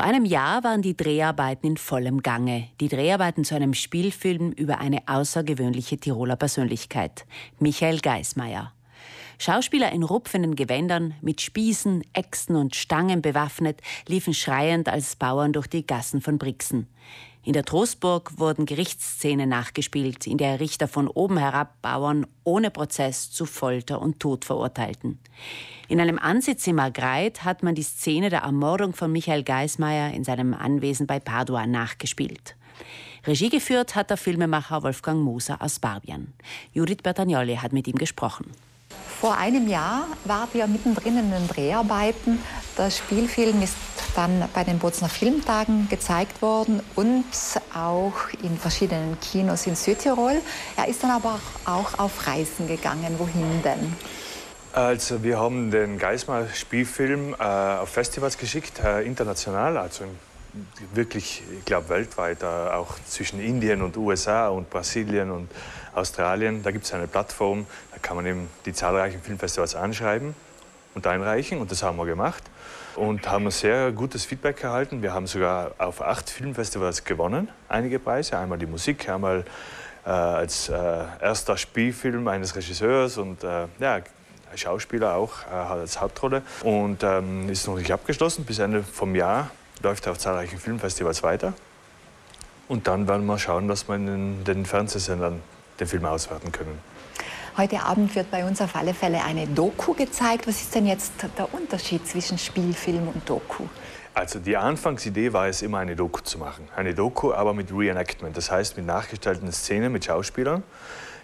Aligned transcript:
Vor 0.00 0.08
einem 0.08 0.24
Jahr 0.24 0.64
waren 0.64 0.80
die 0.80 0.96
Dreharbeiten 0.96 1.66
in 1.66 1.76
vollem 1.76 2.22
Gange. 2.22 2.68
Die 2.80 2.88
Dreharbeiten 2.88 3.44
zu 3.44 3.54
einem 3.54 3.74
Spielfilm 3.74 4.50
über 4.50 4.78
eine 4.78 5.06
außergewöhnliche 5.06 5.98
Tiroler 5.98 6.36
Persönlichkeit, 6.36 7.26
Michael 7.58 8.00
Geismeier. 8.00 8.72
Schauspieler 9.38 9.92
in 9.92 10.02
rupfenden 10.02 10.56
Gewändern, 10.56 11.12
mit 11.20 11.42
Spießen, 11.42 12.02
Äxten 12.14 12.56
und 12.56 12.76
Stangen 12.76 13.20
bewaffnet, 13.20 13.82
liefen 14.08 14.32
schreiend 14.32 14.88
als 14.88 15.16
Bauern 15.16 15.52
durch 15.52 15.66
die 15.66 15.86
Gassen 15.86 16.22
von 16.22 16.38
Brixen. 16.38 16.86
In 17.42 17.54
der 17.54 17.64
Trostburg 17.64 18.38
wurden 18.38 18.66
Gerichtsszenen 18.66 19.48
nachgespielt, 19.48 20.26
in 20.26 20.36
der 20.36 20.60
Richter 20.60 20.88
von 20.88 21.08
oben 21.08 21.38
herab 21.38 21.80
Bauern 21.80 22.26
ohne 22.44 22.70
Prozess 22.70 23.30
zu 23.30 23.46
Folter 23.46 24.02
und 24.02 24.20
Tod 24.20 24.44
verurteilten. 24.44 25.18
In 25.88 26.00
einem 26.00 26.18
Ansitz 26.18 26.66
in 26.66 26.76
Margreit 26.76 27.42
hat 27.42 27.62
man 27.62 27.74
die 27.74 27.82
Szene 27.82 28.28
der 28.28 28.40
Ermordung 28.40 28.92
von 28.92 29.10
Michael 29.10 29.42
Geismeier 29.42 30.12
in 30.12 30.22
seinem 30.22 30.52
Anwesen 30.52 31.06
bei 31.06 31.18
Padua 31.18 31.66
nachgespielt. 31.66 32.56
Regie 33.26 33.48
geführt 33.48 33.94
hat 33.94 34.10
der 34.10 34.18
Filmemacher 34.18 34.82
Wolfgang 34.82 35.22
Moser 35.22 35.62
aus 35.62 35.78
Barbien. 35.78 36.34
Judith 36.74 36.98
Bertagnoli 37.02 37.56
hat 37.56 37.72
mit 37.72 37.88
ihm 37.88 37.96
gesprochen. 37.96 38.52
Vor 39.20 39.36
einem 39.36 39.68
Jahr 39.68 40.06
war 40.24 40.48
wir 40.52 40.66
mittendrin 40.66 41.18
in 41.18 41.30
den 41.30 41.48
Dreharbeiten. 41.48 42.38
Der 42.78 42.90
Spielfilm 42.90 43.62
ist 43.62 43.76
dann 44.14 44.48
bei 44.54 44.64
den 44.64 44.78
Bozner 44.78 45.08
Filmtagen 45.08 45.88
gezeigt 45.88 46.42
worden 46.42 46.82
und 46.96 47.24
auch 47.74 48.14
in 48.42 48.56
verschiedenen 48.58 49.18
Kinos 49.20 49.66
in 49.66 49.76
Südtirol. 49.76 50.34
Er 50.76 50.88
ist 50.88 51.02
dann 51.02 51.10
aber 51.10 51.40
auch 51.64 51.98
auf 51.98 52.26
Reisen 52.26 52.66
gegangen. 52.66 53.16
Wohin 53.18 53.62
denn? 53.62 53.96
Also 54.72 55.22
wir 55.22 55.38
haben 55.38 55.70
den 55.70 55.98
Geismar-Spielfilm 55.98 57.34
äh, 57.34 57.42
auf 57.42 57.88
Festivals 57.88 58.38
geschickt, 58.38 58.80
äh, 58.84 59.02
international, 59.02 59.76
also 59.76 60.04
wirklich, 60.94 61.42
ich 61.58 61.64
glaube 61.64 61.88
weltweit, 61.88 62.42
äh, 62.42 62.46
auch 62.46 62.94
zwischen 63.06 63.40
Indien 63.40 63.82
und 63.82 63.96
USA 63.96 64.48
und 64.48 64.70
Brasilien 64.70 65.30
und 65.30 65.48
Australien. 65.92 66.62
Da 66.62 66.70
gibt 66.70 66.84
es 66.84 66.92
eine 66.92 67.08
Plattform, 67.08 67.66
da 67.92 67.98
kann 67.98 68.16
man 68.16 68.26
eben 68.26 68.48
die 68.64 68.72
zahlreichen 68.72 69.20
Filmfestivals 69.20 69.74
anschreiben 69.74 70.34
und 70.94 71.06
einreichen. 71.06 71.58
Und 71.58 71.70
das 71.70 71.82
haben 71.82 71.96
wir 71.96 72.06
gemacht 72.06 72.42
und 72.96 73.28
haben 73.28 73.46
ein 73.46 73.50
sehr 73.50 73.92
gutes 73.92 74.24
Feedback 74.24 74.62
erhalten. 74.62 75.02
Wir 75.02 75.14
haben 75.14 75.26
sogar 75.26 75.72
auf 75.78 76.02
acht 76.02 76.28
Filmfestivals 76.28 77.04
gewonnen, 77.04 77.48
einige 77.68 77.98
Preise. 77.98 78.38
Einmal 78.38 78.58
die 78.58 78.66
Musik, 78.66 79.08
einmal 79.08 79.44
äh, 80.04 80.10
als 80.10 80.68
äh, 80.68 80.74
erster 81.20 81.56
Spielfilm 81.56 82.26
eines 82.28 82.56
Regisseurs 82.56 83.18
und 83.18 83.44
äh, 83.44 83.66
ja, 83.78 84.00
Schauspieler 84.54 85.14
auch 85.14 85.46
äh, 85.50 85.54
als 85.54 86.00
Hauptrolle. 86.00 86.42
Und 86.62 87.02
ähm, 87.02 87.48
ist 87.48 87.66
noch 87.66 87.76
nicht 87.76 87.92
abgeschlossen. 87.92 88.44
Bis 88.44 88.58
Ende 88.58 88.82
vom 88.82 89.14
Jahr 89.14 89.50
läuft 89.82 90.06
er 90.06 90.12
auf 90.12 90.18
zahlreichen 90.18 90.58
Filmfestivals 90.58 91.22
weiter. 91.22 91.54
Und 92.68 92.86
dann 92.86 93.08
werden 93.08 93.26
wir 93.26 93.38
schauen, 93.38 93.66
dass 93.68 93.88
wir 93.88 93.96
in 93.96 94.44
den 94.44 94.64
Fernsehsendern 94.64 95.42
den 95.80 95.86
Film 95.86 96.04
auswerten 96.04 96.52
können. 96.52 96.78
Heute 97.56 97.82
Abend 97.82 98.14
wird 98.14 98.30
bei 98.30 98.44
uns 98.44 98.60
auf 98.60 98.76
alle 98.76 98.94
Fälle 98.94 99.24
eine 99.24 99.46
Doku 99.48 99.92
gezeigt. 99.92 100.46
Was 100.46 100.60
ist 100.60 100.74
denn 100.74 100.86
jetzt 100.86 101.12
der 101.36 101.52
Unterschied 101.52 102.06
zwischen 102.06 102.38
Spielfilm 102.38 103.08
und 103.08 103.28
Doku? 103.28 103.64
Also 104.14 104.38
die 104.38 104.56
Anfangsidee 104.56 105.32
war 105.32 105.48
es 105.48 105.60
immer 105.60 105.78
eine 105.78 105.96
Doku 105.96 106.20
zu 106.20 106.38
machen. 106.38 106.68
Eine 106.76 106.94
Doku, 106.94 107.32
aber 107.32 107.52
mit 107.52 107.72
Reenactment, 107.72 108.36
das 108.36 108.52
heißt 108.52 108.76
mit 108.76 108.86
nachgestellten 108.86 109.50
Szenen 109.50 109.92
mit 109.92 110.04
Schauspielern, 110.04 110.62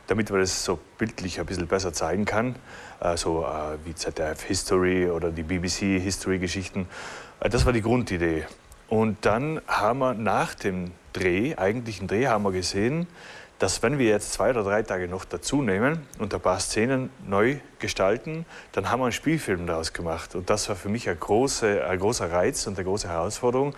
damit 0.08 0.30
man 0.30 0.40
das 0.40 0.64
so 0.64 0.80
bildlich 0.98 1.38
ein 1.38 1.46
bisschen 1.46 1.68
besser 1.68 1.92
zeigen 1.92 2.24
kann, 2.24 2.56
äh, 3.00 3.16
so 3.16 3.44
äh, 3.44 3.78
wie 3.86 3.94
ZDF 3.94 4.42
History 4.42 5.08
oder 5.08 5.30
die 5.30 5.44
BBC 5.44 6.02
History 6.02 6.40
Geschichten. 6.40 6.88
Äh, 7.38 7.50
das 7.50 7.64
war 7.66 7.72
die 7.72 7.82
Grundidee. 7.82 8.46
Und 8.88 9.24
dann 9.24 9.60
haben 9.68 10.00
wir 10.00 10.14
nach 10.14 10.54
dem 10.54 10.90
Dreh, 11.12 11.54
eigentlichen 11.56 12.08
Dreh, 12.08 12.26
haben 12.26 12.44
wir 12.44 12.52
gesehen, 12.52 13.06
dass 13.58 13.82
wenn 13.82 13.98
wir 13.98 14.06
jetzt 14.06 14.32
zwei 14.32 14.50
oder 14.50 14.62
drei 14.62 14.82
Tage 14.82 15.08
noch 15.08 15.24
dazu 15.24 15.62
nehmen 15.62 16.06
und 16.18 16.34
ein 16.34 16.40
paar 16.40 16.60
Szenen 16.60 17.10
neu 17.26 17.56
gestalten, 17.78 18.44
dann 18.72 18.90
haben 18.90 19.00
wir 19.00 19.04
einen 19.04 19.12
Spielfilm 19.12 19.66
daraus 19.66 19.92
gemacht. 19.92 20.34
Und 20.34 20.50
das 20.50 20.68
war 20.68 20.76
für 20.76 20.88
mich 20.88 21.08
ein, 21.08 21.18
große, 21.18 21.84
ein 21.86 21.98
großer 21.98 22.30
Reiz 22.30 22.66
und 22.66 22.76
eine 22.76 22.84
große 22.84 23.08
Herausforderung, 23.08 23.74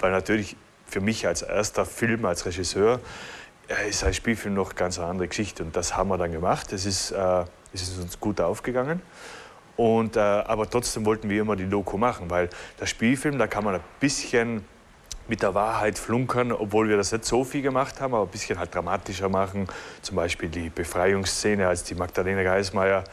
weil 0.00 0.10
natürlich 0.10 0.56
für 0.86 1.00
mich 1.00 1.26
als 1.26 1.42
erster 1.42 1.86
Film, 1.86 2.24
als 2.24 2.44
Regisseur, 2.44 2.98
äh, 3.68 3.88
ist 3.88 4.02
ein 4.02 4.14
Spielfilm 4.14 4.54
noch 4.54 4.74
ganz 4.74 4.98
eine 4.98 5.08
andere 5.08 5.28
Geschichte. 5.28 5.62
Und 5.62 5.76
das 5.76 5.96
haben 5.96 6.08
wir 6.08 6.18
dann 6.18 6.32
gemacht. 6.32 6.72
Es 6.72 6.84
ist, 6.84 7.12
äh, 7.12 7.44
es 7.72 7.82
ist 7.82 7.98
uns 8.00 8.18
gut 8.18 8.40
aufgegangen. 8.40 9.00
Und, 9.76 10.16
äh, 10.16 10.20
aber 10.20 10.68
trotzdem 10.68 11.06
wollten 11.06 11.30
wir 11.30 11.40
immer 11.40 11.56
die 11.56 11.68
Doku 11.68 11.96
machen, 11.96 12.28
weil 12.28 12.50
der 12.80 12.86
Spielfilm, 12.86 13.38
da 13.38 13.46
kann 13.46 13.64
man 13.64 13.76
ein 13.76 13.80
bisschen 14.00 14.64
mit 15.28 15.42
der 15.42 15.54
Wahrheit 15.54 15.98
flunkern, 15.98 16.52
obwohl 16.52 16.88
wir 16.88 16.96
das 16.96 17.12
nicht 17.12 17.24
so 17.24 17.44
viel 17.44 17.62
gemacht 17.62 18.00
haben, 18.00 18.14
aber 18.14 18.24
ein 18.24 18.30
bisschen 18.30 18.58
halt 18.58 18.74
dramatischer 18.74 19.28
machen. 19.28 19.68
Zum 20.02 20.16
Beispiel 20.16 20.48
die 20.48 20.70
Befreiungsszene, 20.70 21.68
als 21.68 21.84
die 21.84 21.94
Magdalena 21.94 22.42
Geismeier 22.42 23.04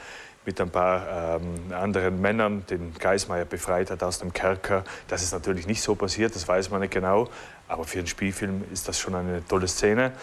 mit 0.47 0.62
ein 0.62 0.69
paar 0.69 1.40
ähm, 1.41 1.73
anderen 1.73 2.22
Männern 2.22 2.66
den 2.69 2.94
Geismeier 2.97 3.44
befreit 3.44 3.91
hat 3.91 4.01
aus 4.01 4.19
dem 4.19 4.31
Kerker. 4.31 4.85
Das 5.09 5.22
ist 5.22 5.34
natürlich 5.34 5.68
nicht 5.68 5.81
so 5.81 5.94
passiert, 5.94 6.34
das 6.35 6.47
weiß 6.47 6.72
man 6.72 6.79
nicht 6.79 6.94
genau. 6.94 7.28
Aber 7.68 7.84
für 7.84 8.00
einen 8.00 8.07
Spielfilm 8.07 8.63
ist 8.72 8.88
das 8.88 8.97
schon 8.97 9.13
eine 9.13 9.45
tolle 9.45 9.68
Szene. 9.68 10.13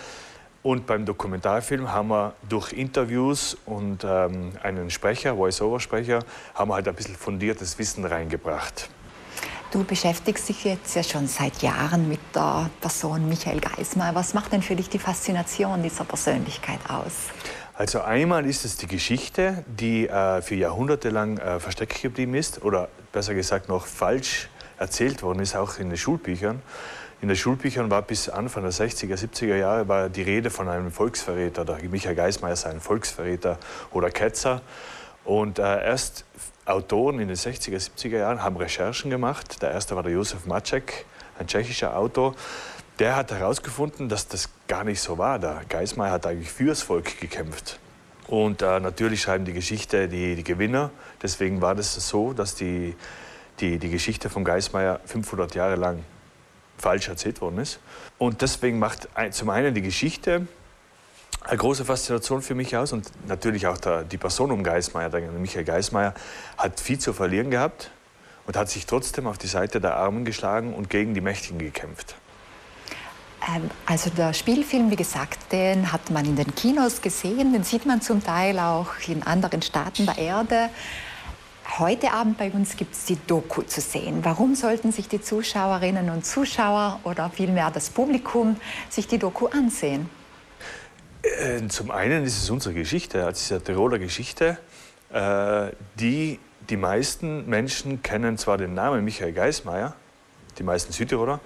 Und 0.62 0.87
beim 0.87 1.05
Dokumentarfilm 1.05 1.93
haben 1.93 2.09
wir 2.09 2.33
durch 2.49 2.72
Interviews 2.72 3.55
und 3.66 4.03
ähm, 4.03 4.53
einen 4.62 4.89
Sprecher, 4.89 5.37
Voice-Over-Sprecher, 5.37 6.21
haben 6.55 6.71
wir 6.71 6.77
halt 6.77 6.89
ein 6.89 6.95
bisschen 6.95 7.16
fundiertes 7.16 7.78
Wissen 7.78 8.06
reingebracht. 8.06 8.89
Du 9.74 9.82
beschäftigst 9.82 10.48
dich 10.48 10.62
jetzt 10.62 10.94
ja 10.94 11.02
schon 11.02 11.26
seit 11.26 11.60
Jahren 11.60 12.08
mit 12.08 12.20
der 12.32 12.70
Person 12.80 13.28
Michael 13.28 13.58
Geismar. 13.58 14.14
Was 14.14 14.32
macht 14.32 14.52
denn 14.52 14.62
für 14.62 14.76
dich 14.76 14.88
die 14.88 15.00
Faszination 15.00 15.82
dieser 15.82 16.04
Persönlichkeit 16.04 16.78
aus? 16.88 17.14
Also 17.74 18.00
einmal 18.02 18.46
ist 18.46 18.64
es 18.64 18.76
die 18.76 18.86
Geschichte, 18.86 19.64
die 19.66 20.06
äh, 20.06 20.42
für 20.42 20.54
Jahrhunderte 20.54 21.08
lang 21.08 21.38
äh, 21.38 21.58
versteckt 21.58 22.00
geblieben 22.00 22.34
ist 22.34 22.62
oder 22.62 22.88
besser 23.10 23.34
gesagt 23.34 23.68
noch 23.68 23.86
falsch 23.86 24.48
erzählt 24.78 25.24
worden 25.24 25.40
ist, 25.40 25.56
auch 25.56 25.76
in 25.80 25.88
den 25.88 25.98
Schulbüchern. 25.98 26.62
In 27.20 27.26
den 27.26 27.36
Schulbüchern 27.36 27.91
war 27.91 28.02
bis 28.02 28.28
Anfang 28.28 28.62
der 28.62 28.72
60er, 28.72 29.16
70er 29.16 29.56
Jahre 29.56 29.88
war 29.88 30.08
die 30.08 30.22
Rede 30.22 30.50
von 30.50 30.68
einem 30.68 30.92
Volksverräter. 30.92 31.64
Der 31.64 31.82
Michael 31.88 32.14
Geismar 32.14 32.54
sei 32.54 32.70
ein 32.70 32.80
Volksverräter 32.80 33.58
oder 33.91 34.12
Ketzer. 34.12 34.62
Und 35.24 35.58
äh, 35.58 35.84
erst 35.84 36.24
Autoren 36.66 37.18
in 37.20 37.28
den 37.28 37.36
60er, 37.36 37.76
70er 37.76 38.18
Jahren 38.18 38.42
haben 38.42 38.56
Recherchen 38.56 39.10
gemacht. 39.10 39.62
Der 39.62 39.70
erste 39.70 39.96
war 39.96 40.02
der 40.02 40.12
Josef 40.12 40.46
Maczek, 40.46 41.04
ein 41.38 41.46
tschechischer 41.46 41.96
Autor. 41.96 42.34
Der 42.98 43.16
hat 43.16 43.32
herausgefunden, 43.32 44.08
dass 44.08 44.28
das 44.28 44.48
gar 44.68 44.84
nicht 44.84 45.00
so 45.00 45.18
war. 45.18 45.38
Der 45.38 45.62
Geismar 45.68 46.10
hat 46.10 46.26
eigentlich 46.26 46.50
fürs 46.50 46.82
Volk 46.82 47.20
gekämpft. 47.20 47.78
Und 48.28 48.62
äh, 48.62 48.80
natürlich 48.80 49.22
schreiben 49.22 49.44
die 49.44 49.52
Geschichte 49.52 50.08
die, 50.08 50.36
die, 50.36 50.44
Gewinner. 50.44 50.90
Deswegen 51.22 51.60
war 51.60 51.74
das 51.74 51.94
so, 51.94 52.32
dass 52.32 52.54
die, 52.54 52.94
die, 53.60 53.78
die 53.78 53.91
Geschichte 53.91 54.30
von 54.30 54.44
Geismar 54.44 55.00
500 55.04 55.54
Jahre 55.54 55.76
lang 55.76 56.04
falsch 56.78 57.08
erzählt 57.08 57.41
worden 57.41 57.58
ist. 57.58 57.80
Und 58.18 58.42
deswegen 58.42 58.78
macht 58.78 59.08
zum 59.30 59.50
einen 59.50 59.74
die 59.74 59.82
Geschichte 59.82 60.46
eine 61.44 61.59
große 61.59 61.84
Faszination 61.84 62.43
für 62.43 62.55
mich 62.55 62.77
aus 62.77 62.93
und 62.93 63.10
natürlich 63.28 63.66
auch 63.66 63.78
der, 63.78 64.05
die 64.05 64.16
Person 64.16 64.50
um 64.50 64.65
Geismeier, 64.65 65.10
der 65.10 65.21
Michael 65.31 65.65
Geismeier, 65.65 66.15
hat 66.56 66.81
viel 66.81 66.99
zu 66.99 67.12
verlieren 67.12 67.50
gehabt 67.50 67.91
und 68.47 68.56
hat 68.56 68.71
sich 68.71 68.87
trotzdem 68.87 69.27
auf 69.27 69.38
die 69.38 69.47
Seite 69.47 69.81
der 69.81 69.97
Armen 69.97 70.25
geschlagen 70.25 70.75
und 70.75 70.91
gegen 70.91 71.15
die 71.15 71.21
Mächtigen 71.21 71.59
gekämpft. 71.59 72.16
Ähm, 73.54 73.71
also 73.87 74.10
der 74.10 74.33
Spielfilm, 74.33 74.91
wie 74.91 74.97
gesagt, 74.97 75.53
den 75.53 75.93
hat 75.93 76.10
man 76.10 76.25
in 76.25 76.37
den 76.37 76.54
Kinos 76.54 77.03
gesehen, 77.03 77.53
den 77.53 77.62
sieht 77.62 77.84
man 77.84 78.00
zum 78.00 78.25
Teil 78.25 78.59
auch 78.59 78.88
in 79.06 79.22
anderen 79.22 79.60
Staaten 79.60 80.06
der 80.06 80.16
Erde. 80.16 80.71
Heute 81.78 82.12
Abend 82.12 82.38
bei 82.38 82.50
uns 82.50 82.77
gibt 82.77 82.94
es 82.94 83.04
die 83.04 83.19
Doku 83.27 83.62
zu 83.62 83.81
sehen. 83.81 84.21
Warum 84.22 84.54
sollten 84.54 84.93
sich 84.93 85.09
die 85.09 85.21
Zuschauerinnen 85.21 86.09
und 86.10 86.25
Zuschauer 86.25 87.00
oder 87.04 87.30
vielmehr 87.30 87.71
das 87.71 87.91
Publikum 87.91 88.57
sich 88.89 89.09
die 89.09 89.18
Doku 89.18 89.47
ansehen? 89.47 90.09
Äh, 91.24 91.66
zum 91.68 91.91
einen 91.91 92.24
ist 92.24 92.42
es 92.42 92.50
unsere 92.50 92.74
Geschichte, 92.74 93.24
also 93.24 93.38
diese 93.38 93.62
Tiroler 93.62 93.98
Geschichte, 93.98 94.59
äh, 95.12 95.71
die 95.98 96.38
die 96.71 96.76
meisten 96.76 97.47
Menschen 97.48 98.03
kennen 98.03 98.38
zwar 98.38 98.56
den 98.56 98.74
Namen 98.74 99.04
Michael 99.04 99.32
Geismeier, 99.32 99.94
die 100.59 100.62
meisten 100.62 100.92
Südtiroler, 100.92 101.41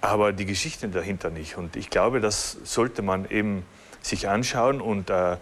aber 0.00 0.32
die 0.32 0.44
Geschichte 0.44 0.88
dahinter 0.88 1.30
nicht. 1.30 1.56
Und 1.56 1.76
ich 1.76 1.88
glaube, 1.88 2.20
das 2.20 2.58
sollte 2.64 3.00
man 3.00 3.28
eben 3.30 3.64
sich 4.02 4.28
anschauen 4.28 4.82
und 4.82 5.08
äh, 5.08 5.36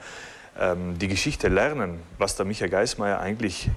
ähm, 0.59 0.99
die 0.99 1.09
Geschichte 1.09 1.49
lernen, 1.49 2.01
was 2.19 2.37
der 2.37 2.47
Michael 2.47 2.71
Geismeier 2.71 3.19
eigentlich 3.19 3.71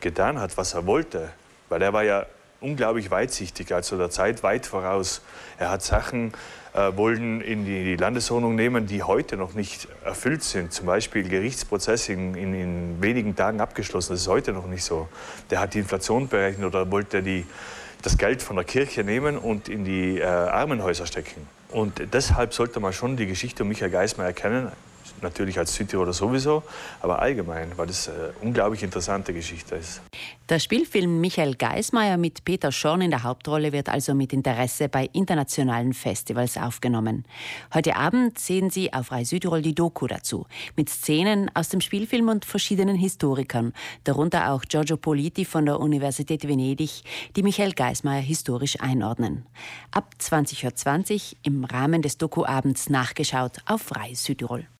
getan 0.00 0.38
hat, 0.38 0.56
was 0.56 0.74
er 0.74 0.86
wollte. 0.86 1.30
Weil 1.68 1.82
er 1.82 1.92
war 1.92 2.04
ja 2.04 2.26
unglaublich 2.60 3.10
weitsichtig, 3.10 3.72
also 3.72 3.96
der 3.96 4.10
Zeit 4.10 4.42
weit 4.42 4.66
voraus. 4.66 5.22
Er 5.58 5.70
hat 5.70 5.82
Sachen 5.82 6.32
äh, 6.76 6.96
wollen 6.96 7.40
in 7.40 7.64
die 7.64 7.96
Landesordnung 7.96 8.54
nehmen, 8.54 8.86
die 8.86 9.02
heute 9.02 9.36
noch 9.36 9.54
nicht 9.54 9.88
erfüllt 10.04 10.42
sind. 10.42 10.72
Zum 10.72 10.86
Beispiel 10.86 11.28
Gerichtsprozess 11.28 12.08
in, 12.08 12.34
in, 12.34 12.54
in, 12.54 13.02
wenigen 13.02 13.34
Tagen 13.34 13.60
abgeschlossen. 13.60 14.12
Das 14.12 14.20
ist 14.20 14.28
heute 14.28 14.52
noch 14.52 14.66
nicht 14.66 14.84
so. 14.84 15.08
Der 15.50 15.60
hat 15.60 15.74
die 15.74 15.78
Inflation 15.78 16.28
berechnet 16.28 16.66
oder 16.66 16.90
wollte 16.90 17.22
die, 17.22 17.46
das 18.02 18.18
Geld 18.18 18.42
von 18.42 18.56
der 18.56 18.66
Kirche 18.66 19.04
nehmen 19.04 19.38
und 19.38 19.68
in 19.70 19.84
die 19.84 20.18
äh, 20.18 20.24
Armenhäuser 20.24 21.06
stecken. 21.06 21.48
Und 21.70 22.12
deshalb 22.12 22.52
sollte 22.52 22.78
man 22.78 22.92
schon 22.92 23.16
die 23.16 23.26
Geschichte 23.26 23.62
um 23.62 23.70
Michael 23.70 23.90
Geismar 23.90 24.26
erkennen, 24.26 24.70
natürlich 25.22 25.58
als 25.58 25.74
Südtiroler 25.74 26.12
sowieso, 26.12 26.62
aber 27.00 27.20
allgemein, 27.20 27.72
weil 27.76 27.86
das 27.86 28.08
eine 28.08 28.32
unglaublich 28.40 28.82
interessante 28.82 29.32
Geschichte 29.32 29.76
ist. 29.76 30.00
Der 30.48 30.60
Spielfilm 30.60 31.20
Michael 31.20 31.56
Geismeier 31.56 32.16
mit 32.16 32.44
Peter 32.44 32.70
Schorn 32.70 33.00
in 33.00 33.10
der 33.10 33.24
Hauptrolle 33.24 33.72
wird 33.72 33.88
also 33.88 34.14
mit 34.14 34.32
Interesse 34.32 34.88
bei 34.88 35.08
internationalen 35.12 35.92
Festivals 35.92 36.56
aufgenommen. 36.56 37.24
Heute 37.74 37.96
Abend 37.96 38.38
sehen 38.38 38.70
Sie 38.70 38.92
auf 38.92 39.10
Rai 39.10 39.24
Südtirol 39.24 39.62
die 39.62 39.74
Doku 39.74 40.06
dazu, 40.06 40.46
mit 40.76 40.88
Szenen 40.88 41.50
aus 41.54 41.68
dem 41.68 41.80
Spielfilm 41.80 42.28
und 42.28 42.44
verschiedenen 42.44 42.96
Historikern, 42.96 43.72
darunter 44.04 44.52
auch 44.52 44.62
Giorgio 44.62 44.96
Politi 44.96 45.44
von 45.44 45.66
der 45.66 45.80
Universität 45.80 46.46
Venedig, 46.46 47.02
die 47.34 47.42
Michael 47.42 47.72
Geismeier 47.72 48.20
historisch 48.20 48.80
einordnen. 48.80 49.46
Ab 49.90 50.14
20.20 50.20 51.14
Uhr 51.14 51.38
im 51.42 51.64
Rahmen 51.64 52.02
des 52.02 52.18
Dokuabends 52.18 52.88
nachgeschaut 52.88 53.58
auf 53.66 53.94
Rai 53.96 54.14
Südtirol. 54.14 54.66